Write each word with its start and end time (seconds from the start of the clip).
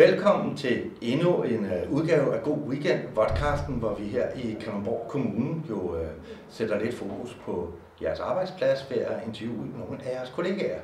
Velkommen 0.00 0.56
til 0.56 0.90
endnu 1.00 1.42
en 1.42 1.64
uh, 1.64 1.92
udgave 1.92 2.34
af 2.36 2.42
God 2.42 2.58
Weekend, 2.58 3.00
podcasten, 3.14 3.74
hvor 3.74 3.94
vi 3.94 4.04
her 4.04 4.28
i 4.34 4.56
Kalundborg 4.60 5.06
Kommune 5.08 5.62
jo 5.68 5.74
uh, 5.74 6.06
sætter 6.48 6.78
lidt 6.80 6.94
fokus 6.94 7.36
på 7.44 7.72
jeres 8.02 8.20
arbejdsplads 8.20 8.86
ved 8.90 8.96
at 8.96 9.26
interviewe 9.26 9.66
nogle 9.78 10.04
af 10.04 10.14
jeres 10.14 10.30
kollegaer. 10.30 10.80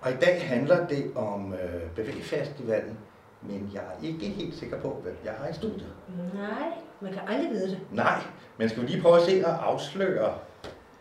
Og 0.00 0.10
i 0.10 0.14
dag 0.14 0.42
handler 0.48 0.86
det 0.86 1.12
om 1.16 1.46
uh, 1.46 1.90
Bevægfestivalen, 1.96 2.98
men 3.42 3.70
jeg 3.74 3.82
er 3.82 4.06
ikke 4.06 4.26
helt 4.26 4.54
sikker 4.54 4.80
på, 4.80 5.00
hvem 5.02 5.16
jeg 5.24 5.32
har 5.32 5.48
i 5.48 5.54
studiet. 5.54 5.92
Nej, 6.34 6.68
man 7.00 7.12
kan 7.12 7.22
aldrig 7.28 7.50
vide 7.50 7.70
det. 7.70 7.78
Nej, 7.92 8.20
men 8.58 8.68
skal 8.68 8.82
vi 8.82 8.86
lige 8.86 9.02
prøve 9.02 9.16
at 9.16 9.22
se 9.22 9.42
og 9.46 9.70
afsløre 9.70 10.34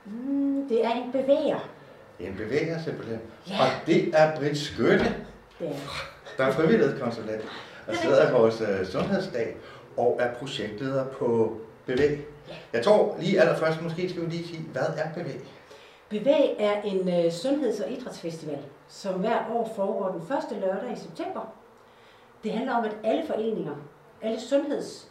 Mm, 0.06 0.68
det 0.70 0.86
er 0.86 0.92
en 0.92 1.12
bevæger. 1.12 1.70
en 2.20 2.36
bevæger 2.38 2.82
simpelthen. 2.82 3.20
Ja. 3.50 3.54
Og 3.62 3.68
det 3.86 4.10
er 4.14 4.36
Britt 4.40 4.58
Skytte, 4.58 5.06
Det 5.60 5.68
er. 5.68 6.19
Der 6.40 6.46
er 6.46 6.52
frivillighedskonsulent 6.52 7.42
og 7.88 7.96
sidder 7.96 8.30
i 8.30 8.34
vores 8.34 8.62
uh, 8.62 8.86
sundhedsdag 8.86 9.58
og 9.98 10.18
er 10.22 10.34
projektleder 10.34 11.06
på 11.06 11.58
Bevæg. 11.86 12.26
Jeg 12.74 12.84
tror 12.84 13.16
lige 13.20 13.42
allerførst, 13.42 13.82
måske 13.82 14.10
skal 14.10 14.22
vi 14.22 14.30
lige 14.30 14.48
sige, 14.48 14.62
hvad 14.72 14.82
er 14.98 15.14
Bevæg? 15.14 15.42
Bevæg 16.10 16.56
er 16.60 16.82
en 16.82 17.26
øh, 17.26 17.32
sundheds- 17.32 17.80
og 17.80 17.92
idrætsfestival, 17.92 18.60
som 18.88 19.14
hver 19.14 19.50
år 19.52 19.74
foregår 19.76 20.12
den 20.12 20.28
første 20.28 20.56
lørdag 20.56 20.92
i 20.94 21.00
september. 21.00 21.54
Det 22.44 22.52
handler 22.52 22.76
om, 22.76 22.84
at 22.84 22.96
alle 23.04 23.24
foreninger, 23.28 23.76
alle 24.22 24.40
sundheds-, 24.40 25.08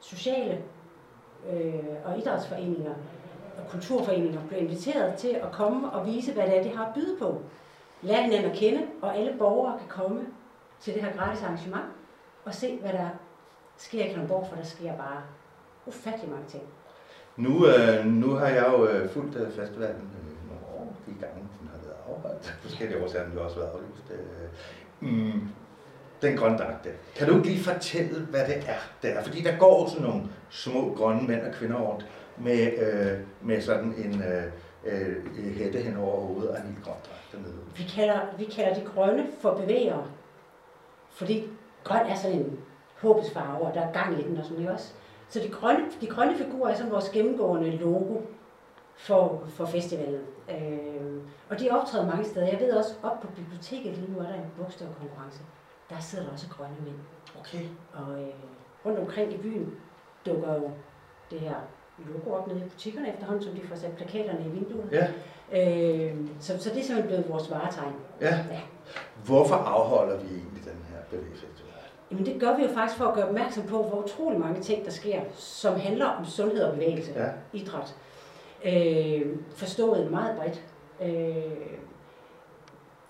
sociale 0.00 0.58
øh, 1.52 1.74
og 2.04 2.18
idrætsforeninger 2.18 2.94
og 3.58 3.70
kulturforeninger 3.70 4.40
bliver 4.48 4.62
inviteret 4.62 5.14
til 5.14 5.28
at 5.28 5.52
komme 5.52 5.90
og 5.90 6.06
vise, 6.06 6.32
hvad 6.32 6.46
det 6.46 6.58
er, 6.58 6.62
de 6.62 6.76
har 6.76 6.86
at 6.86 6.94
byde 6.94 7.16
på. 7.18 7.42
Lær 8.02 8.20
hinanden 8.20 8.50
at 8.50 8.56
kende, 8.56 8.80
og 9.02 9.16
alle 9.16 9.34
borgere 9.38 9.78
kan 9.78 9.88
komme 9.88 10.26
til 10.80 10.94
det 10.94 11.02
her 11.02 11.16
gratis 11.16 11.42
arrangement 11.42 11.86
og 12.44 12.54
se, 12.54 12.78
hvad 12.80 12.92
der 12.92 13.08
sker 13.76 14.04
i 14.04 14.08
Kalundborg, 14.08 14.46
for 14.48 14.56
der 14.56 14.64
sker 14.64 14.96
bare 14.96 15.22
ufattelig 15.86 16.30
mange 16.30 16.48
ting. 16.48 16.62
Nu, 17.36 17.66
øh, 17.66 18.06
nu 18.06 18.30
har 18.30 18.48
jeg 18.48 18.66
jo 18.68 18.86
øh, 18.86 19.10
fulgt 19.10 19.36
øh, 19.36 19.52
festivalen 19.52 20.10
øh, 20.18 20.48
nogle 20.48 20.66
år, 20.66 20.96
de 21.06 21.12
gange 21.20 21.48
den 21.60 21.68
har 21.72 21.78
været 21.84 21.96
afholdt. 22.08 22.58
Forskellige 22.62 23.02
årsager 23.02 23.24
har 23.24 23.30
den 23.30 23.38
jo 23.38 23.44
også 23.44 23.56
været 23.56 23.70
aflyst. 23.70 24.10
Øh, 24.10 25.08
mm, 25.08 25.48
den 26.22 26.36
grønne 26.36 26.58
dragt. 26.58 26.88
Kan 27.16 27.28
du 27.28 27.36
ikke 27.36 27.48
lige 27.48 27.64
fortælle, 27.64 28.20
hvad 28.20 28.46
det 28.46 28.56
er, 28.56 28.80
det 29.02 29.10
er? 29.16 29.22
Fordi 29.22 29.42
der 29.42 29.58
går 29.58 29.88
sådan 29.88 30.06
nogle 30.06 30.22
små 30.50 30.94
grønne 30.96 31.28
mænd 31.28 31.40
og 31.40 31.52
kvinder 31.52 31.76
rundt 31.76 32.06
med, 32.36 32.72
øh, 32.78 33.18
med 33.42 33.60
sådan 33.60 33.94
en 33.98 34.22
øh, 34.22 34.44
øh, 34.84 35.54
hætte 35.56 35.78
hen 35.78 35.96
over 35.96 36.20
hovedet 36.20 36.50
og 36.50 36.56
en 36.58 36.66
lille 36.66 36.82
grøn 36.84 36.94
dragt 36.94 37.32
dernede. 37.32 37.60
Vi 37.76 37.82
kalder, 37.82 38.20
vi 38.38 38.44
kalder 38.44 38.74
de 38.74 38.84
grønne 38.94 39.26
for 39.40 39.54
bevægere, 39.54 40.04
fordi 41.18 41.44
grøn 41.84 42.06
er 42.06 42.14
sådan 42.14 42.38
en 42.38 42.58
håbets 43.02 43.30
farve, 43.30 43.60
og 43.66 43.74
der 43.74 43.80
er 43.80 43.92
gang 43.92 44.20
i 44.20 44.22
den 44.22 44.38
og 44.38 44.44
sådan 44.44 44.58
noget 44.58 44.74
også. 44.74 44.92
Så 45.28 45.40
de 45.40 45.48
grønne, 45.48 45.84
de 46.00 46.06
grønne 46.06 46.36
figurer 46.36 46.70
er 46.70 46.74
sådan 46.74 46.92
vores 46.92 47.08
gennemgående 47.08 47.70
logo 47.70 48.16
for, 48.96 49.42
for 49.48 49.66
festivalen. 49.66 50.20
Øh, 50.50 51.22
og 51.50 51.60
de 51.60 51.70
optræder 51.70 52.06
mange 52.06 52.24
steder. 52.24 52.46
Jeg 52.46 52.60
ved 52.60 52.72
også, 52.72 52.94
op 53.02 53.20
på 53.20 53.26
biblioteket 53.36 53.98
lige 53.98 54.12
nu 54.12 54.18
er 54.18 54.22
der 54.26 54.34
en 54.34 54.50
bogstavkonkurrence. 54.58 55.40
Der 55.90 56.00
sidder 56.00 56.24
der 56.24 56.32
også 56.32 56.46
grønne 56.48 56.76
mænd. 56.84 56.96
Okay. 57.40 57.64
Og 57.94 58.20
øh, 58.22 58.28
rundt 58.86 58.98
omkring 58.98 59.32
i 59.32 59.36
byen 59.36 59.74
dukker 60.26 60.54
jo 60.54 60.70
det 61.30 61.40
her 61.40 61.54
logo 62.06 62.36
op 62.36 62.46
nede 62.48 62.60
i 62.66 62.68
butikkerne 62.68 63.12
efterhånden, 63.12 63.44
som 63.44 63.52
de 63.54 63.66
får 63.66 63.76
sat 63.76 63.92
plakaterne 63.96 64.44
i 64.46 64.48
vinduet. 64.48 64.88
Ja. 64.92 65.06
Øh, 65.52 66.16
så, 66.40 66.62
så 66.62 66.70
det 66.70 66.78
er 66.78 66.82
simpelthen 66.82 67.06
blevet 67.06 67.28
vores 67.28 67.50
varetegn. 67.50 67.94
ja. 68.20 68.44
Ja. 68.50 68.60
Hvorfor 69.24 69.54
afholder 69.54 70.16
vi 70.16 70.28
egentlig 70.28 70.64
den 70.64 70.77
bevægelsesfestival? 71.10 71.72
Jamen 72.10 72.26
det 72.26 72.40
gør 72.40 72.56
vi 72.56 72.62
jo 72.62 72.68
faktisk 72.68 72.98
for 72.98 73.04
at 73.04 73.14
gøre 73.14 73.28
opmærksom 73.28 73.62
på, 73.66 73.82
hvor 73.82 74.02
utrolig 74.04 74.40
mange 74.40 74.60
ting, 74.62 74.84
der 74.84 74.90
sker, 74.90 75.20
som 75.34 75.80
handler 75.80 76.06
om 76.06 76.24
sundhed 76.24 76.62
og 76.62 76.72
bevægelse, 76.74 77.12
Ja. 77.16 77.28
idræt. 77.52 77.94
Øh, 78.64 79.36
forstået 79.56 80.10
meget 80.10 80.36
bredt. 80.38 80.64
Øh, 81.02 81.68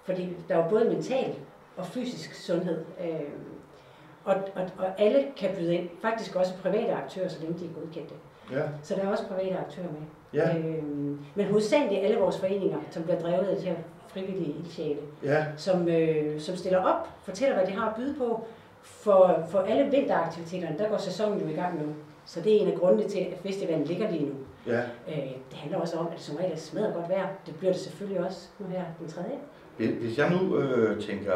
fordi 0.04 0.36
der 0.48 0.54
er 0.56 0.64
jo 0.64 0.70
både 0.70 0.84
mental 0.84 1.34
og 1.76 1.86
fysisk 1.86 2.34
sundhed. 2.34 2.84
Øh, 3.04 3.10
og, 4.24 4.34
og, 4.54 4.62
og 4.78 5.00
alle 5.00 5.26
kan 5.36 5.50
byde 5.58 5.74
ind. 5.74 5.88
Faktisk 6.02 6.36
også 6.36 6.52
private 6.62 6.92
aktører, 6.92 7.28
så 7.28 7.40
længe 7.40 7.58
de 7.58 7.64
er 7.64 7.80
godkendte. 7.80 8.14
Ja. 8.52 8.62
Så 8.82 8.94
der 8.94 9.02
er 9.02 9.08
også 9.08 9.26
private 9.26 9.56
aktører 9.58 9.86
med. 9.86 10.00
Ja. 10.34 10.56
Øh, 10.58 10.84
men 11.34 11.46
hovedsageligt 11.46 12.04
alle 12.04 12.18
vores 12.18 12.38
foreninger, 12.40 12.78
som 12.90 13.02
bliver 13.02 13.20
drevet 13.20 13.46
af 13.46 13.56
de 13.56 13.62
her 13.62 13.76
frivillige 14.08 14.54
ildsjæle, 14.58 15.00
Ja. 15.22 15.44
som, 15.56 15.88
øh, 15.88 16.40
som 16.40 16.56
stiller 16.56 16.78
op, 16.84 17.08
fortæller, 17.22 17.56
hvad 17.56 17.66
de 17.66 17.72
har 17.72 17.88
at 17.90 17.96
byde 17.96 18.14
på. 18.18 18.46
For, 18.82 19.46
for 19.50 19.58
alle 19.58 19.90
vinteraktiviteterne, 19.90 20.78
der 20.78 20.88
går 20.88 20.96
sæsonen 20.96 21.40
jo 21.40 21.48
i 21.48 21.52
gang 21.52 21.86
nu. 21.86 21.92
Så 22.26 22.40
det 22.40 22.56
er 22.56 22.60
en 22.60 22.72
af 22.72 22.78
grundene 22.78 23.08
til, 23.08 23.18
at 23.18 23.38
festivalen 23.42 23.84
ligger 23.84 24.10
lige 24.10 24.26
nu. 24.26 24.34
Ja. 24.66 24.80
Øh, 25.08 25.16
det 25.50 25.54
handler 25.56 25.78
også 25.78 25.98
om, 25.98 26.06
at 26.06 26.12
det 26.12 26.20
som 26.20 26.36
regel 26.36 26.52
er 26.52 26.56
smadret 26.56 26.94
godt 26.94 27.08
vejr. 27.08 27.28
Det 27.46 27.54
bliver 27.56 27.72
det 27.72 27.80
selvfølgelig 27.82 28.24
også 28.26 28.48
nu 28.58 28.66
her 28.66 28.84
den 28.98 29.08
tredje. 29.08 29.38
Hvis- 29.76 30.18
jeg 30.18 30.30
nu 30.30 30.56
øh, 30.56 31.02
tænker, 31.02 31.32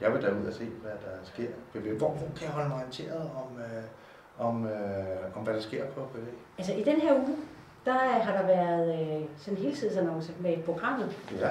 jeg 0.00 0.12
vil 0.12 0.22
derud 0.22 0.46
og 0.46 0.52
se, 0.52 0.64
hvad 0.82 0.92
der 0.92 1.16
sker. 1.24 1.80
Hvor, 1.98 2.08
hvor 2.08 2.26
kan 2.36 2.42
jeg 2.46 2.50
holde 2.50 2.68
mig 2.68 2.76
orienteret 2.78 3.20
om, 3.36 3.58
øh, 3.58 4.46
om, 4.48 4.66
øh, 4.66 5.36
om 5.36 5.42
hvad 5.42 5.54
der 5.54 5.60
sker 5.60 5.84
på 5.86 6.00
BV? 6.00 6.18
Altså 6.58 6.72
i 6.72 6.82
den 6.82 7.00
her 7.00 7.14
uge, 7.14 7.36
der 7.84 7.92
har 7.92 8.36
der 8.36 8.46
været 8.46 9.00
øh, 9.00 9.22
sådan 9.36 9.58
en 9.58 9.64
helsidesannonce 9.64 10.32
med 10.40 10.56
programmet. 10.62 11.16
Ja, 11.40 11.48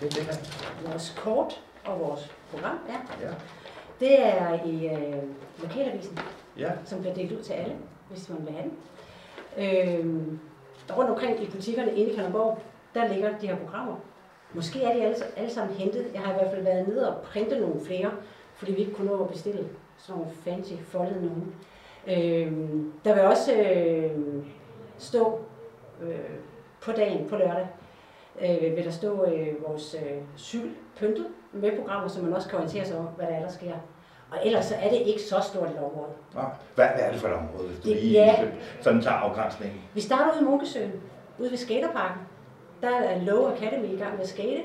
det 0.00 0.18
er 0.18 0.22
her. 0.22 0.88
Vores 0.90 1.18
kort 1.18 1.62
og 1.84 2.00
vores 2.00 2.32
program, 2.50 2.78
ja. 2.88 3.26
Ja. 3.26 3.34
Det 4.00 4.26
er 4.26 4.64
i 4.64 4.88
øh, 4.88 5.22
lokalavisen. 5.62 6.18
Ja, 6.58 6.70
som 6.84 7.00
bliver 7.00 7.14
delt 7.14 7.32
ud 7.32 7.42
til 7.42 7.52
alle, 7.52 7.76
hvis 8.10 8.28
man 8.28 8.46
vil 8.46 8.54
have 8.54 8.70
den. 8.70 8.76
Øhm, 9.58 10.38
rundt 10.96 11.10
omkring 11.10 11.42
i 11.42 11.50
butikkerne 11.50 11.94
inde 11.94 12.12
i 12.12 12.14
Kalundborg, 12.14 12.58
der 12.94 13.08
ligger 13.08 13.38
de 13.38 13.46
her 13.46 13.56
programmer. 13.56 13.96
Måske 14.54 14.82
er 14.82 14.94
de 14.94 15.02
alle, 15.02 15.16
alle 15.36 15.50
sammen 15.50 15.76
hentet. 15.76 16.06
Jeg 16.14 16.20
har 16.20 16.32
i 16.32 16.34
hvert 16.34 16.50
fald 16.50 16.62
været 16.62 16.88
nede 16.88 17.16
og 17.16 17.22
printe 17.22 17.60
nogle 17.60 17.80
flere, 17.86 18.10
fordi 18.56 18.72
vi 18.72 18.78
ikke 18.80 18.94
kunne 18.94 19.06
nå 19.06 19.24
at 19.24 19.30
bestille 19.30 19.68
sådan 19.98 20.20
nogle 20.20 20.36
fancy 20.44 20.72
foldede 20.88 21.26
nogen. 21.26 21.54
Øhm, 22.06 22.92
der 23.04 23.14
vil 23.14 23.22
også 23.22 23.54
øh, 23.54 24.10
stå 24.98 25.40
øh, 26.02 26.30
på 26.80 26.92
dagen, 26.92 27.28
på 27.28 27.36
lørdag, 27.36 27.66
øh, 28.40 28.76
vil 28.76 28.84
der 28.84 28.90
stå 28.90 29.24
øh, 29.24 29.68
vores 29.68 29.94
øh, 29.94 30.16
cykel 30.36 30.70
pyntet 30.98 31.26
med 31.52 31.76
programmer, 31.78 32.08
så 32.08 32.22
man 32.22 32.32
også 32.32 32.48
kan 32.48 32.58
orientere 32.58 32.84
sig 32.84 32.98
om, 32.98 33.04
hvad 33.04 33.26
der 33.26 33.32
er, 33.34 33.40
der 33.40 33.48
sker. 33.50 33.74
Og 34.30 34.38
ellers 34.44 34.64
så 34.64 34.74
er 34.74 34.90
det 34.90 34.96
ikke 35.06 35.22
så 35.22 35.40
stort 35.40 35.68
et 35.70 35.76
område. 35.78 36.10
Nå, 36.34 36.40
hvad, 36.74 36.86
er 36.94 37.10
det 37.12 37.20
for 37.20 37.28
et 37.28 37.34
område, 37.34 37.68
hvis 37.68 37.80
du 37.80 37.88
Det- 37.88 37.96
lige 38.02 38.12
ja. 38.12 38.44
sådan 38.80 39.02
tager 39.02 39.16
afgrænsningen? 39.16 39.80
Vi 39.94 40.00
starter 40.00 40.32
ude 40.32 40.40
i 40.40 40.44
Munkesøen, 40.44 40.92
ude 41.38 41.50
ved 41.50 41.58
skaterparken. 41.58 42.20
Der 42.82 42.96
er 42.96 43.20
Low 43.24 43.52
Academy 43.52 43.84
i 43.88 43.96
gang 43.96 44.12
med 44.12 44.20
at 44.22 44.28
skate. 44.28 44.62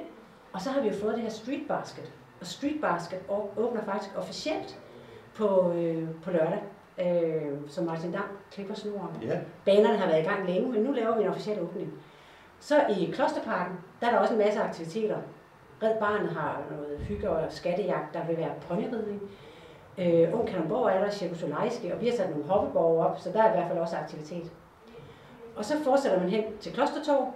Og 0.54 0.62
så 0.62 0.70
har 0.70 0.82
vi 0.82 0.88
jo 0.88 0.94
fået 0.94 1.14
det 1.14 1.22
her 1.22 1.30
Street 1.30 1.62
Basket. 1.68 2.12
Og 2.42 2.48
Street 2.48 2.82
Basket 2.82 3.20
åbner 3.58 3.84
faktisk 3.86 4.12
officielt 4.18 4.80
på, 5.36 5.72
øh, 5.76 6.08
på 6.24 6.32
lørdag, 6.32 6.60
øh, 7.02 7.52
som 7.68 7.86
Martin 7.86 8.12
Dam 8.12 8.24
klipper 8.52 8.74
snoren. 8.76 9.10
Ja, 9.22 9.40
Banerne 9.66 9.98
har 9.98 10.08
været 10.08 10.22
i 10.22 10.28
gang 10.28 10.46
længe, 10.48 10.72
men 10.72 10.82
nu 10.82 10.92
laver 10.92 11.16
vi 11.18 11.24
en 11.24 11.30
officiel 11.30 11.60
åbning. 11.60 11.94
Så 12.60 12.86
i 13.00 13.12
Klosterparken, 13.14 13.78
der 14.02 14.08
er 14.08 14.12
der 14.12 14.20
også 14.20 14.34
en 14.34 14.40
masse 14.40 14.62
aktiviteter. 14.62 15.18
Red 15.84 16.00
Barnet 16.00 16.30
har 16.30 16.62
noget 16.72 17.00
hygge 17.00 17.30
og 17.30 17.52
skattejagt, 17.52 18.14
der 18.14 18.26
vil 18.26 18.38
være 18.38 18.52
ponyridning. 18.68 19.22
Øh, 19.98 20.40
Ung 20.40 20.48
Kalundborg 20.48 20.90
er 20.90 21.04
der, 21.04 21.12
Cirkus 21.12 21.44
og 21.44 22.02
vi 22.02 22.08
har 22.08 22.16
sat 22.16 22.30
nogle 22.30 22.46
hoppeborger 22.46 23.06
op, 23.06 23.20
så 23.20 23.32
der 23.32 23.44
er 23.44 23.50
i 23.50 23.56
hvert 23.56 23.68
fald 23.68 23.80
også 23.80 23.96
aktivitet. 23.98 24.52
Og 25.56 25.66
så 25.66 25.84
fortsætter 25.84 26.20
man 26.20 26.30
hen 26.30 26.44
til 26.60 26.74
Klostertorv. 26.74 27.34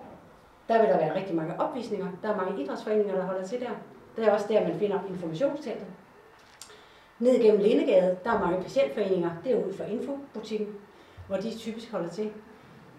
Der 0.67 0.81
vil 0.81 0.89
der 0.89 0.97
være 0.97 1.15
rigtig 1.15 1.35
mange 1.35 1.59
opvisninger. 1.59 2.07
Der 2.23 2.29
er 2.29 2.35
mange 2.35 2.63
idrætsforeninger, 2.63 3.15
der 3.15 3.25
holder 3.25 3.47
til 3.47 3.59
der. 3.59 3.69
Det 4.15 4.27
er 4.27 4.31
også 4.31 4.45
der, 4.49 4.67
man 4.67 4.79
finder 4.79 4.99
informationsteltet. 5.09 5.87
Ned 7.19 7.41
gennem 7.41 7.61
Lindegade, 7.61 8.17
der 8.23 8.31
er 8.31 8.39
mange 8.39 8.63
patientforeninger. 8.63 9.29
Det 9.43 9.51
er 9.51 9.65
ud 9.65 9.73
for 9.73 9.83
Infobutikken, 9.83 10.67
hvor 11.27 11.37
de 11.37 11.57
typisk 11.57 11.91
holder 11.91 12.09
til. 12.09 12.31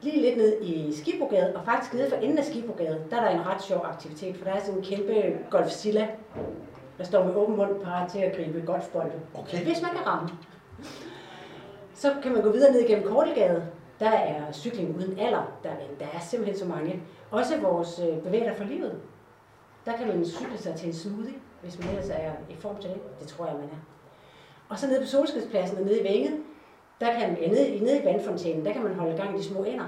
Lige 0.03 0.23
lidt 0.23 0.37
ned 0.37 0.63
i 0.63 0.93
Skibogade, 0.93 1.57
og 1.57 1.65
faktisk 1.65 1.95
nede 1.95 2.11
for 2.11 2.17
enden 2.17 2.39
af 2.39 2.45
Skibogade, 2.45 3.05
der 3.11 3.17
er 3.17 3.21
der 3.25 3.31
en 3.31 3.47
ret 3.47 3.63
sjov 3.63 3.81
aktivitet, 3.85 4.37
for 4.37 4.45
der 4.45 4.53
er 4.53 4.61
sådan 4.61 4.79
en 4.79 4.85
kæmpe 4.85 5.39
golfsilla, 5.51 6.09
der 6.99 7.05
står 7.05 7.25
med 7.25 7.35
åben 7.35 7.57
mund 7.57 7.81
parat 7.81 8.11
til 8.11 8.19
at 8.19 8.37
gribe 8.37 8.63
golfbolde. 8.67 9.13
okay. 9.35 9.65
Hvis 9.65 9.83
man 9.83 9.91
kan 9.91 10.07
ramme. 10.07 10.29
Så 11.95 12.15
kan 12.23 12.33
man 12.33 12.43
gå 12.43 12.51
videre 12.51 12.73
ned 12.73 12.81
igennem 12.81 13.09
Kortelgade. 13.09 13.67
Der 14.01 14.11
er 14.11 14.53
cykling 14.53 14.97
uden 14.97 15.19
alder. 15.19 15.53
Der 15.63 15.71
er, 15.71 15.77
der 15.99 16.07
er 16.15 16.21
simpelthen 16.21 16.59
så 16.59 16.67
mange. 16.67 17.03
Også 17.31 17.61
vores 17.61 18.01
øh, 18.09 18.23
bevæger 18.23 18.55
for 18.55 18.65
livet. 18.65 19.01
Der 19.87 19.97
kan 19.97 20.09
man 20.09 20.25
cykle 20.25 20.59
sig 20.59 20.75
til 20.75 20.89
en 20.89 20.95
smoothie, 20.95 21.35
hvis 21.63 21.79
man 21.79 21.89
ellers 21.89 22.09
er 22.09 22.33
i 22.51 22.57
form 22.57 22.77
til 22.77 22.91
det. 22.91 23.21
Det 23.21 23.29
tror 23.29 23.47
jeg, 23.47 23.55
man 23.55 23.65
er. 23.65 23.81
Og 24.69 24.79
så 24.79 24.87
nede 24.87 25.01
på 25.01 25.07
Solskridspladsen 25.07 25.79
og 25.79 25.85
nede 25.85 26.01
i 26.01 26.05
Vænget, 26.05 26.41
der 27.01 27.13
kan, 27.19 27.37
ja, 27.41 27.49
nede, 27.49 27.85
nede 27.85 28.03
i 28.03 28.05
vandfontænen, 28.05 28.65
der 28.65 28.73
kan 28.73 28.83
man 28.83 28.95
holde 28.95 29.17
gang 29.17 29.35
i 29.35 29.39
de 29.39 29.45
små 29.45 29.65
ender, 29.65 29.85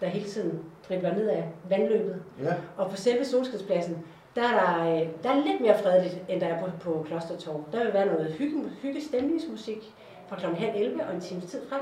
der 0.00 0.06
hele 0.06 0.26
tiden 0.28 0.64
dribler 0.88 1.14
ned 1.14 1.28
af 1.28 1.48
vandløbet. 1.68 2.22
Ja, 2.42 2.54
Og 2.76 2.90
på 2.90 2.96
selve 2.96 3.24
Solskridspladsen, 3.24 3.98
der 4.36 4.42
er, 4.42 4.76
der, 4.76 5.00
øh, 5.00 5.08
der 5.22 5.30
er 5.30 5.44
lidt 5.46 5.60
mere 5.60 5.78
fredeligt, 5.78 6.22
end 6.28 6.40
der 6.40 6.46
er 6.46 6.60
på, 6.60 6.70
på 6.80 7.02
Klostertorv. 7.08 7.64
Der 7.72 7.84
vil 7.84 7.92
være 7.92 8.06
noget 8.06 8.32
hygge, 8.32 8.62
hygge 8.82 9.00
stemningsmusik 9.00 9.94
fra 10.28 10.36
kl. 10.36 10.46
halv 10.46 10.82
11 10.82 11.06
og 11.06 11.14
en 11.14 11.20
times 11.20 11.44
tid 11.44 11.60
frem. 11.68 11.80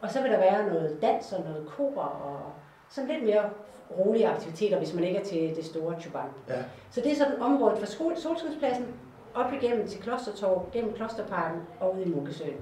Og 0.00 0.10
så 0.10 0.22
vil 0.22 0.30
der 0.30 0.38
være 0.38 0.66
noget 0.66 0.98
dans 1.02 1.32
og 1.32 1.44
noget 1.44 1.66
kor 1.76 2.02
og 2.02 2.40
sådan 2.88 3.10
lidt 3.10 3.24
mere 3.24 3.50
rolige 3.98 4.28
aktiviteter, 4.28 4.78
hvis 4.78 4.94
man 4.94 5.04
ikke 5.04 5.18
er 5.18 5.24
til 5.24 5.56
det 5.56 5.64
store 5.64 6.00
Chuban. 6.00 6.28
Ja. 6.48 6.62
Så 6.90 7.00
det 7.00 7.12
er 7.12 7.16
sådan 7.16 7.40
området 7.42 7.78
fra 7.78 7.86
skole, 7.86 8.16
Solskudspladsen 8.16 8.86
op 9.34 9.52
igennem 9.52 9.86
til 9.86 10.00
Klostertorv, 10.02 10.66
gennem 10.72 10.92
Klosterparken 10.94 11.60
og 11.80 11.96
ud 11.96 12.00
i 12.00 12.08
Munkesøen. 12.08 12.56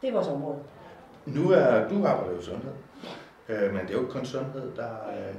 Det 0.00 0.08
er 0.08 0.12
vores 0.12 0.28
område. 0.28 0.58
Nu 1.26 1.50
er 1.50 1.88
du 1.88 2.06
arbejder 2.06 2.34
jo 2.34 2.42
sundhed, 2.42 2.72
øh, 3.48 3.72
men 3.74 3.80
det 3.82 3.90
er 3.90 3.94
jo 3.94 4.00
ikke 4.00 4.12
kun 4.12 4.24
sundhed, 4.24 4.76
der, 4.76 4.90
øh, 5.08 5.34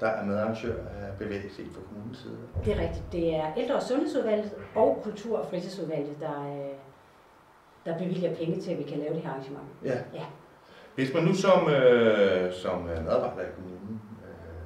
der 0.00 0.06
er 0.06 0.24
medarrangør 0.24 0.74
af 0.86 1.18
bevægelse 1.18 1.62
fra 1.72 1.80
kommunens 1.88 2.18
side. 2.18 2.36
Det 2.64 2.72
er 2.76 2.82
rigtigt. 2.82 3.04
Det 3.12 3.36
er 3.36 3.54
ældre- 3.56 3.74
og 3.74 3.82
sundhedsudvalget 3.82 4.52
og 4.74 5.00
kultur- 5.02 5.38
og 5.38 5.46
fritidsudvalget, 5.50 6.20
der, 6.20 6.40
øh, 6.42 6.70
der 7.84 7.98
bevilger 7.98 8.34
penge 8.34 8.60
til, 8.60 8.70
at 8.72 8.78
vi 8.78 8.82
kan 8.82 8.98
lave 8.98 9.14
det 9.14 9.22
her 9.22 9.30
arrangement. 9.30 9.64
Ja. 9.84 9.98
Ja. 10.14 10.24
Hvis 10.94 11.14
man 11.14 11.22
nu 11.24 11.34
som, 11.34 11.68
øh, 11.68 12.52
som 12.52 12.80
medarbejder 12.82 13.42
i 13.42 13.52
kommunen 13.54 14.00
øh, 14.24 14.62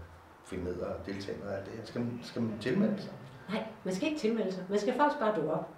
finder 0.46 0.64
ned 0.64 0.80
og 0.80 0.94
deltager 1.06 1.38
med 1.44 1.52
alt 1.54 1.64
det 1.66 1.72
her, 1.78 1.84
skal 1.84 2.00
man, 2.00 2.20
skal 2.22 2.42
man 2.42 2.58
tilmelde 2.60 3.02
sig? 3.02 3.12
Nej, 3.48 3.62
man 3.84 3.94
skal 3.94 4.08
ikke 4.08 4.20
tilmelde 4.20 4.52
sig. 4.52 4.64
Man 4.68 4.78
skal 4.78 4.94
faktisk 4.94 5.20
bare 5.20 5.36
dukke 5.36 5.52
op. 5.52 5.68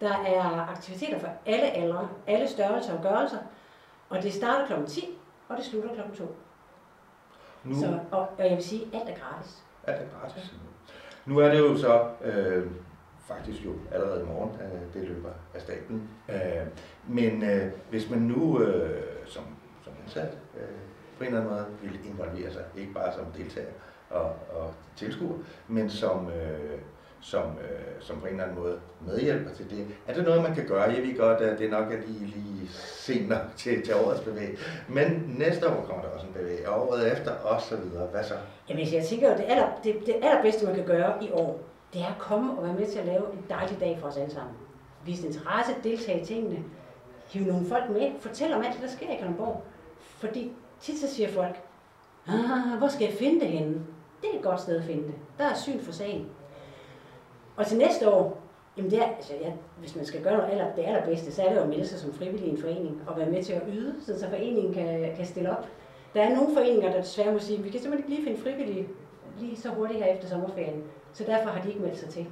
Der 0.00 0.12
er 0.12 0.66
aktiviteter 0.70 1.18
for 1.18 1.28
alle 1.46 1.70
aldre, 1.70 2.08
alle 2.26 2.48
størrelser 2.48 2.96
og 2.96 3.02
gørelser, 3.02 3.38
og 4.08 4.22
det 4.22 4.32
starter 4.32 4.66
kl. 4.66 4.86
10, 4.86 5.18
og 5.48 5.56
det 5.56 5.64
slutter 5.64 5.94
kl. 5.94 6.16
2. 6.18 6.36
Nu, 7.64 7.74
Så, 7.80 7.98
og, 8.10 8.20
og 8.38 8.44
jeg 8.48 8.56
vil 8.56 8.64
sige, 8.64 8.82
alt 8.92 9.08
er 9.08 9.14
gratis. 9.14 9.62
er 9.82 9.98
det 9.98 10.08
gratis. 10.20 10.54
Nu 11.26 11.38
er 11.38 11.48
det 11.48 11.58
jo 11.58 11.76
så 11.76 12.08
øh, 12.24 12.66
faktisk 13.20 13.64
jo 13.64 13.72
allerede 13.92 14.22
i 14.22 14.26
morgen, 14.26 14.50
øh, 14.60 14.94
det 14.94 15.08
løber 15.08 15.30
af 15.54 15.60
staten. 15.60 16.08
Øh, 16.28 16.66
men 17.08 17.42
øh, 17.42 17.72
hvis 17.90 18.10
man 18.10 18.18
nu 18.18 18.60
øh, 18.60 19.02
som, 19.26 19.44
som 19.84 19.92
indsat 20.02 20.38
øh, 20.56 20.62
på 21.18 21.24
en 21.24 21.26
eller 21.26 21.40
anden 21.40 21.52
måde 21.54 21.66
vil 21.82 22.00
involvere 22.10 22.52
sig, 22.52 22.64
ikke 22.76 22.92
bare 22.94 23.12
som 23.12 23.24
deltager 23.36 23.72
og, 24.10 24.24
og 24.52 24.74
tilskuer, 24.96 25.38
men 25.68 25.90
som, 25.90 26.30
øh, 26.30 26.78
som, 27.22 27.42
øh, 27.42 28.00
som 28.00 28.20
på 28.20 28.26
en 28.26 28.32
eller 28.32 28.44
anden 28.44 28.58
måde 28.58 28.80
medhjælper 29.06 29.54
til 29.54 29.70
det. 29.70 29.86
Er 30.06 30.14
det 30.14 30.24
noget, 30.24 30.42
man 30.42 30.54
kan 30.54 30.66
gøre? 30.66 30.82
Jeg 30.82 31.02
ved 31.02 31.16
godt, 31.18 31.40
at 31.40 31.58
det 31.58 31.70
nok 31.70 31.92
er 31.92 31.96
lige, 32.06 32.26
lige 32.26 32.68
senere 32.74 33.40
til, 33.56 33.82
til 33.84 33.94
årets 33.94 34.20
bevæg. 34.20 34.58
Men 34.88 35.34
næste 35.38 35.68
år 35.68 35.84
kommer 35.88 36.02
der 36.02 36.10
også 36.10 36.26
en 36.26 36.32
bevæg, 36.32 36.68
og 36.68 36.88
året 36.88 37.12
efter 37.12 37.32
og 37.32 37.60
så 37.60 37.76
videre. 37.76 38.06
Hvad 38.06 38.24
så? 38.24 38.34
Jamen, 38.68 38.80
altså, 38.80 38.96
jeg 38.96 39.04
tænker 39.04 39.30
jo, 39.30 39.36
det, 39.36 39.44
aller, 39.48 39.68
det, 39.84 39.96
det 40.06 40.14
allerbedste, 40.22 40.66
man 40.66 40.74
kan 40.74 40.84
gøre 40.84 41.24
i 41.24 41.30
år, 41.32 41.60
det 41.92 42.00
er 42.00 42.06
at 42.06 42.18
komme 42.18 42.58
og 42.58 42.64
være 42.64 42.74
med 42.74 42.86
til 42.86 42.98
at 42.98 43.06
lave 43.06 43.32
en 43.32 43.44
dejlig 43.48 43.80
dag 43.80 43.98
for 44.00 44.08
os 44.08 44.16
alle 44.16 44.34
sammen. 44.34 44.54
Vise 45.04 45.26
interesse, 45.26 45.72
deltage 45.84 46.22
i 46.22 46.24
tingene, 46.24 46.64
hive 47.28 47.44
nogle 47.46 47.66
folk 47.66 47.90
med, 47.90 48.10
fortæl 48.20 48.52
om 48.52 48.62
alt 48.62 48.74
det, 48.74 48.82
der 48.82 48.88
sker 48.88 49.10
i 49.10 49.16
Kalundborg. 49.16 49.62
Fordi 50.00 50.52
tit 50.80 50.98
så 50.98 51.14
siger 51.14 51.28
folk, 51.28 51.60
ah, 52.28 52.78
hvor 52.78 52.88
skal 52.88 53.04
jeg 53.04 53.14
finde 53.18 53.40
det 53.40 53.48
henne? 53.48 53.74
Det 54.22 54.30
er 54.34 54.38
et 54.38 54.44
godt 54.44 54.60
sted 54.60 54.78
at 54.78 54.84
finde 54.84 55.02
det. 55.02 55.14
Der 55.38 55.44
er 55.44 55.54
syn 55.54 55.80
for 55.80 55.92
sagen. 55.92 56.28
Og 57.60 57.66
til 57.66 57.78
næste 57.78 58.10
år, 58.10 58.40
jamen 58.76 58.90
det 58.90 58.98
er, 58.98 59.06
altså 59.16 59.32
ja, 59.40 59.52
hvis 59.78 59.96
man 59.96 60.04
skal 60.04 60.22
gøre 60.22 60.36
noget 60.36 60.50
aller, 60.50 60.74
det 60.76 60.82
allerbedste, 60.82 61.32
så 61.32 61.42
er 61.42 61.48
det 61.48 61.56
jo 61.56 61.62
at 61.62 61.68
melde 61.68 61.86
sig 61.86 61.98
som 61.98 62.14
frivillig 62.14 62.46
i 62.46 62.50
en 62.50 62.60
forening 62.60 63.02
og 63.06 63.16
være 63.16 63.30
med 63.30 63.44
til 63.44 63.52
at 63.52 63.62
yde, 63.72 63.94
så 64.04 64.28
foreningen 64.28 64.74
kan, 64.74 65.16
kan 65.16 65.26
stille 65.26 65.58
op. 65.58 65.66
Der 66.14 66.22
er 66.22 66.34
nogle 66.34 66.54
foreninger, 66.54 66.92
der 66.92 67.00
desværre 67.00 67.32
må 67.32 67.38
sige, 67.38 67.58
at 67.58 67.64
vi 67.64 67.70
kan 67.70 67.80
simpelthen 67.80 68.12
ikke 68.12 68.22
lige 68.22 68.36
finde 68.36 68.50
frivillige 68.50 68.88
lige 69.38 69.56
så 69.56 69.68
hurtigt 69.68 70.04
her 70.04 70.14
efter 70.14 70.28
sommerferien. 70.28 70.84
Så 71.12 71.24
derfor 71.24 71.50
har 71.50 71.62
de 71.62 71.68
ikke 71.68 71.80
meldt 71.80 71.98
sig 71.98 72.08
til. 72.08 72.26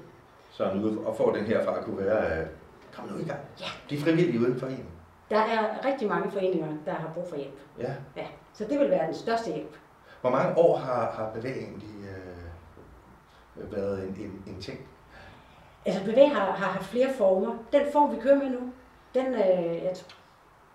Så 0.50 0.74
nu 0.74 1.06
og 1.06 1.16
får 1.16 1.32
den 1.32 1.44
herfra 1.44 1.82
kunne 1.82 1.98
være, 2.06 2.40
øh, 2.40 2.46
kom 2.92 3.08
nu 3.08 3.18
i 3.18 3.24
gang. 3.24 3.40
Ja. 3.60 3.66
De 3.90 3.94
er 3.96 4.00
frivillige 4.00 4.40
uden 4.40 4.60
for 4.60 4.66
en. 4.66 4.86
Der 5.30 5.38
er 5.38 5.84
rigtig 5.84 6.08
mange 6.08 6.30
foreninger, 6.30 6.68
der 6.86 6.92
har 6.92 7.10
brug 7.14 7.28
for 7.28 7.36
hjælp. 7.36 7.58
Ja. 7.78 7.92
Ja. 8.16 8.26
Så 8.52 8.64
det 8.64 8.78
vil 8.80 8.90
være 8.90 9.06
den 9.06 9.14
største 9.14 9.50
hjælp. 9.52 9.76
Hvor 10.20 10.30
mange 10.30 10.58
år 10.58 10.76
har, 10.76 11.10
har 11.10 11.30
bevæg 11.34 11.56
egentlig 11.56 11.94
øh, 13.56 13.72
været 13.72 14.02
en, 14.02 14.16
en, 14.20 14.42
en 14.46 14.60
ting? 14.60 14.78
Altså 15.86 16.04
bevæg 16.04 16.30
har, 16.30 16.52
har 16.52 16.66
haft 16.66 16.84
flere 16.84 17.12
former. 17.12 17.56
Den 17.72 17.82
form, 17.92 18.16
vi 18.16 18.20
kører 18.20 18.38
med 18.38 18.50
nu, 18.50 18.72
den, 19.14 19.26
øh, 19.26 19.84
jeg 19.84 19.92
tror, 19.94 20.14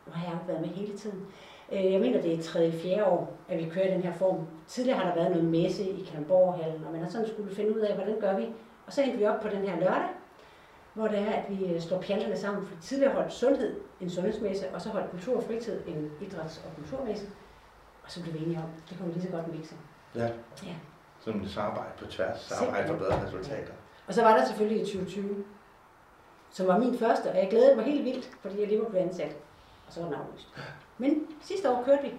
nu 0.07 0.11
har 0.13 0.25
jeg 0.27 0.39
været 0.47 0.61
med 0.61 0.69
hele 0.69 0.97
tiden. 0.97 1.25
Øh, 1.71 1.91
jeg 1.93 2.01
mener, 2.01 2.21
det 2.21 2.33
er 2.33 2.43
tredje, 2.43 2.71
fjerde 2.71 3.05
år, 3.05 3.37
at 3.49 3.57
vi 3.57 3.69
kører 3.69 3.93
den 3.93 4.01
her 4.03 4.13
form. 4.13 4.47
Tidligere 4.67 4.97
har 4.99 5.07
der 5.07 5.15
været 5.15 5.31
noget 5.31 5.45
messe 5.45 5.83
i 5.83 6.03
Kalundborghallen, 6.11 6.83
og 6.85 6.91
man 6.91 7.01
har 7.01 7.09
sådan 7.09 7.27
skulle 7.27 7.55
finde 7.55 7.75
ud 7.75 7.79
af, 7.79 7.95
hvordan 7.95 8.19
gør 8.19 8.37
vi. 8.37 8.49
Og 8.87 8.93
så 8.93 9.01
endte 9.01 9.17
vi 9.17 9.25
op 9.25 9.41
på 9.41 9.47
den 9.47 9.67
her 9.67 9.79
lørdag, 9.79 10.09
hvor 10.93 11.07
det 11.07 11.19
er, 11.19 11.31
at 11.31 11.45
vi 11.49 11.65
øh, 11.65 11.81
slår 11.81 12.01
pjalterne 12.01 12.37
sammen. 12.37 12.67
For 12.67 12.81
tidligere 12.81 13.13
holdt 13.13 13.33
sundhed 13.33 13.79
en 14.01 14.09
sundhedsmesse, 14.09 14.69
og 14.73 14.81
så 14.81 14.89
holdt 14.89 15.11
kultur 15.11 15.37
og 15.37 15.43
fritid 15.43 15.87
en 15.87 16.11
idræts- 16.21 16.61
og 16.65 16.75
kulturmesse. 16.75 17.27
Og 18.03 18.11
så 18.11 18.21
blev 18.21 18.33
vi 18.33 18.39
enige 18.39 18.57
om, 18.57 18.69
det 18.89 18.97
kunne 18.97 19.07
vi 19.07 19.13
lige 19.13 19.23
så 19.23 19.31
godt 19.31 19.55
mixe. 19.55 19.75
Ja. 20.15 20.27
Ja. 20.63 20.75
Som 21.19 21.41
et 21.41 21.49
samarbejde 21.49 21.91
på 21.99 22.05
tværs, 22.05 22.39
samarbejde 22.39 22.87
for 22.87 22.95
bedre 22.97 23.25
resultater. 23.25 23.73
Og 24.07 24.13
så 24.13 24.21
var 24.23 24.37
der 24.37 24.45
selvfølgelig 24.45 24.81
i 24.81 24.85
2020, 24.85 25.43
som 26.51 26.67
var 26.67 26.77
min 26.77 26.97
første, 26.97 27.27
og 27.27 27.37
jeg 27.37 27.47
glædede 27.49 27.75
mig 27.75 27.85
helt 27.85 28.05
vildt, 28.05 28.29
fordi 28.41 28.59
jeg 28.59 28.67
lige 28.67 28.79
var 28.79 28.89
blevet 28.89 29.05
ansat. 29.05 29.35
Og 29.87 29.93
så 29.93 29.99
var 29.99 30.07
den 30.07 30.15
aflyst. 30.15 30.47
Men 30.97 31.27
sidste 31.41 31.69
år 31.69 31.83
kørte 31.85 32.01
vi, 32.03 32.13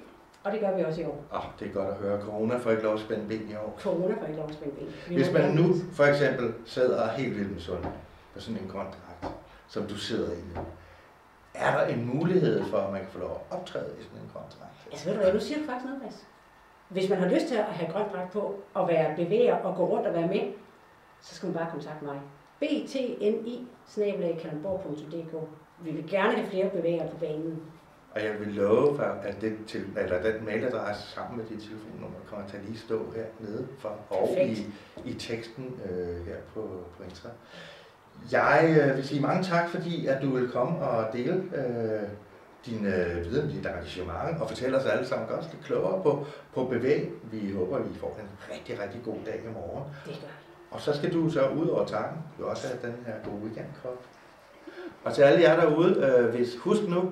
og 0.45 0.53
det 0.53 0.61
gør 0.61 0.77
vi 0.77 0.85
også 0.85 1.01
i 1.01 1.05
år. 1.05 1.25
Oh, 1.33 1.43
det 1.61 1.69
er 1.69 1.73
godt 1.73 1.89
at 1.89 1.97
høre. 1.97 2.21
Corona 2.23 2.57
får 2.57 2.71
ikke 2.71 2.83
lov 2.83 2.95
at 2.95 3.01
spænde 3.01 3.29
ben 3.29 3.51
i 3.51 3.55
år. 3.55 3.79
Corona 3.81 4.15
får 4.21 4.27
ikke 4.27 4.39
lov 4.39 4.49
at 4.49 4.55
spænde 4.55 4.75
ben. 4.75 4.95
Vi 5.09 5.15
Hvis 5.15 5.33
man 5.33 5.51
nu 5.51 5.75
for 5.93 6.05
eksempel 6.05 6.55
sidder 6.67 7.09
helt 7.09 7.37
vildt 7.39 7.53
med 7.53 7.61
sund 7.61 7.85
på 8.35 8.41
sådan 8.41 8.63
en 8.63 8.69
grøn 8.69 8.87
dragt, 8.87 9.35
som 9.69 9.87
du 9.87 9.95
sidder 9.95 10.33
i 10.33 10.41
nu, 10.55 10.61
er 11.55 11.79
der 11.79 11.87
en 11.87 12.07
mulighed 12.15 12.65
for, 12.65 12.79
at 12.79 12.93
man 12.93 13.01
kan 13.01 13.11
få 13.11 13.19
lov 13.19 13.31
at 13.31 13.57
optræde 13.57 13.91
i 14.01 14.03
sådan 14.03 14.19
en 14.19 14.31
grøn 14.33 14.43
dragt? 14.43 14.89
Altså 14.93 15.07
ved 15.07 15.17
du 15.17 15.23
hvad, 15.23 15.33
nu 15.33 15.41
siger 15.41 15.59
du 15.59 15.67
faktisk 15.67 15.85
noget, 15.85 16.03
Mads. 16.03 16.27
Hvis 16.89 17.11
man 17.11 17.19
har 17.19 17.29
lyst 17.29 17.47
til 17.47 17.55
at 17.55 17.65
have 17.65 17.93
grøn 17.93 18.09
dragt 18.13 18.33
på, 18.33 18.55
og 18.75 18.89
være 18.89 19.17
bevæger 19.17 19.57
og 19.57 19.77
gå 19.77 19.89
rundt 19.89 20.07
og 20.07 20.15
være 20.15 20.29
med, 20.29 20.53
så 21.25 21.35
skal 21.35 21.47
man 21.47 21.57
bare 21.59 21.71
kontakte 21.71 22.05
mig. 22.05 22.21
btni 22.61 23.35
Vi 25.81 25.91
vil 25.91 26.11
gerne 26.11 26.33
have 26.37 26.51
flere 26.51 26.71
bevægere 26.71 27.09
på 27.11 27.17
banen. 27.17 27.63
Og 28.15 28.25
jeg 28.25 28.41
vil 28.41 28.49
love, 28.49 28.97
for, 28.97 29.03
at 29.03 29.41
det 29.41 29.57
til, 29.67 29.85
eller 29.99 30.23
den 30.23 30.45
mailadresse 30.45 31.13
sammen 31.13 31.39
med 31.39 31.45
dit 31.47 31.63
telefonnummer 31.63 32.19
kommer 32.27 32.49
til 32.49 32.57
at 32.57 32.65
lige 32.65 32.79
stå 32.79 33.13
hernede 33.15 33.69
for, 33.79 33.97
og 34.11 34.29
i, 34.31 34.35
Perfekt. 34.35 34.69
i 35.05 35.15
teksten 35.15 35.81
øh, 35.91 36.27
her 36.27 36.37
på, 36.55 36.61
på 36.97 37.03
Insta. 37.03 37.29
Jeg 38.33 38.77
øh, 38.81 38.97
vil 38.97 39.05
sige 39.05 39.21
mange 39.21 39.45
tak, 39.45 39.69
fordi 39.69 40.07
at 40.07 40.23
du 40.23 40.31
vil 40.31 40.51
komme 40.51 40.79
og 40.79 41.13
dele 41.13 41.35
øh, 41.35 42.09
din 42.67 42.87
øh, 42.87 43.25
viden, 43.25 43.51
dit 43.51 43.67
engagement, 43.67 44.41
og 44.41 44.49
fortælle 44.49 44.79
os 44.79 44.87
alle 44.87 45.07
sammen 45.07 45.29
godt 45.29 45.53
lidt 45.53 45.65
klogere 45.65 46.03
på, 46.03 46.27
på 46.55 46.65
bevæg. 46.65 47.11
Vi 47.23 47.53
håber, 47.53 47.79
vi 47.79 47.99
får 47.99 48.19
en 48.21 48.55
rigtig, 48.55 48.81
rigtig 48.81 49.01
god 49.05 49.17
dag 49.27 49.41
i 49.45 49.53
morgen. 49.53 49.85
Det 50.07 50.21
gør. 50.21 50.44
Og 50.75 50.81
så 50.81 50.97
skal 50.97 51.13
du 51.13 51.31
så 51.31 51.49
ud 51.49 51.69
over 51.69 51.85
takken, 51.85 52.19
jo 52.41 52.49
også 52.51 52.67
have 52.67 52.93
den 52.93 53.05
her 53.07 53.15
gode 53.25 53.43
weekendkrop. 53.43 54.05
Og 55.05 55.15
til 55.15 55.23
alle 55.23 55.43
jer 55.43 55.61
derude, 55.61 55.97
øh, 56.07 56.31
hvis, 56.31 56.57
husk 56.57 56.83
nu, 56.89 57.11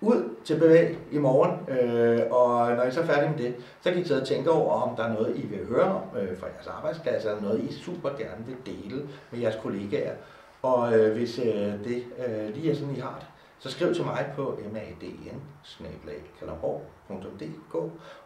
ud 0.00 0.34
til 0.44 0.58
bevæg 0.58 0.98
i 1.10 1.18
morgen, 1.18 1.78
øh, 1.78 2.20
og 2.30 2.76
når 2.76 2.82
I 2.82 2.90
så 2.90 3.00
er 3.00 3.06
færdige 3.06 3.30
med 3.30 3.38
det, 3.38 3.54
så 3.80 3.90
kan 3.90 4.00
I 4.00 4.04
sidde 4.04 4.20
og 4.20 4.26
tænke 4.26 4.50
over, 4.50 4.72
om 4.82 4.96
der 4.96 5.04
er 5.04 5.12
noget, 5.12 5.36
I 5.36 5.46
vil 5.46 5.66
høre 5.66 5.84
om 5.84 6.02
øh, 6.18 6.38
fra 6.38 6.46
jeres 6.46 6.66
arbejdsplads, 6.66 7.24
eller 7.24 7.40
noget, 7.40 7.60
I 7.60 7.72
super 7.72 8.08
gerne 8.08 8.46
vil 8.46 8.56
dele 8.66 9.08
med 9.30 9.40
jeres 9.40 9.56
kollegaer. 9.62 10.14
Og 10.62 10.98
øh, 10.98 11.16
hvis 11.16 11.38
øh, 11.38 11.84
det 11.84 12.04
øh, 12.26 12.54
lige 12.54 12.70
er 12.70 12.74
sådan, 12.74 12.96
I 12.96 13.00
har 13.00 13.16
det, 13.18 13.26
så 13.58 13.70
skriv 13.70 13.94
til 13.94 14.04
mig 14.04 14.32
på 14.36 14.58
madn 14.72 15.02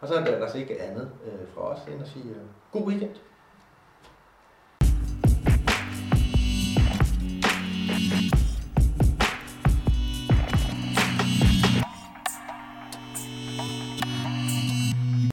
og 0.01 0.07
så 0.07 0.13
er 0.13 0.23
der 0.23 0.41
altså 0.41 0.57
ikke 0.57 0.81
andet 0.81 1.11
øh, 1.25 1.47
fra 1.53 1.61
os 1.61 1.79
end 1.91 2.01
at 2.01 2.07
sige 2.07 2.29
øh, 2.29 2.41
god 2.71 2.87
weekend. 2.87 3.15